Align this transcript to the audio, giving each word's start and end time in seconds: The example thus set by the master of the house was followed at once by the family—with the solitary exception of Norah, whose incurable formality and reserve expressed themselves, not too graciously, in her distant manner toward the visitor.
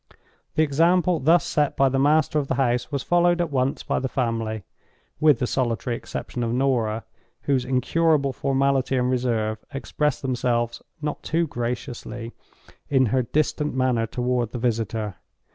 The 0.55 0.63
example 0.63 1.19
thus 1.19 1.45
set 1.45 1.77
by 1.77 1.87
the 1.87 1.99
master 1.99 2.39
of 2.39 2.47
the 2.47 2.55
house 2.55 2.91
was 2.91 3.03
followed 3.03 3.39
at 3.39 3.51
once 3.51 3.83
by 3.83 3.99
the 3.99 4.09
family—with 4.09 5.37
the 5.37 5.45
solitary 5.45 5.95
exception 5.95 6.41
of 6.41 6.51
Norah, 6.51 7.03
whose 7.43 7.63
incurable 7.65 8.33
formality 8.33 8.97
and 8.97 9.11
reserve 9.11 9.59
expressed 9.71 10.23
themselves, 10.23 10.81
not 11.03 11.21
too 11.21 11.45
graciously, 11.45 12.31
in 12.89 13.05
her 13.13 13.21
distant 13.21 13.75
manner 13.75 14.07
toward 14.07 14.53
the 14.53 14.57
visitor. 14.57 15.17